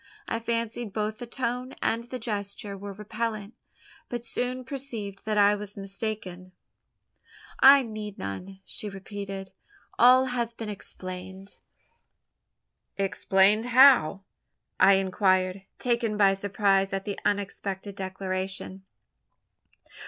I 0.27 0.39
fancied 0.39 0.93
both 0.93 1.19
the 1.19 1.27
tone 1.27 1.75
and 1.79 2.03
the 2.03 2.17
gesture 2.17 2.75
were 2.75 2.91
repellant; 2.91 3.53
but 4.09 4.25
soon 4.25 4.63
perceived 4.65 5.25
that 5.27 5.37
I 5.37 5.53
was 5.53 5.77
mistaken. 5.77 6.53
"I 7.59 7.83
need 7.83 8.17
none," 8.17 8.61
she 8.65 8.89
repeated, 8.89 9.51
"all 9.99 10.25
has 10.33 10.53
been 10.53 10.69
explained." 10.69 11.57
"Explained! 12.97 13.65
How?" 13.67 14.23
I 14.79 14.93
inquired, 14.93 15.65
taken 15.77 16.17
by 16.17 16.33
surprise 16.33 16.93
at 16.93 17.05
the 17.05 17.19
unexpected 17.23 17.95
declaration. 17.95 18.83